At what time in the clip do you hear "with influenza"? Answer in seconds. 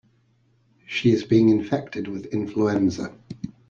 2.07-3.13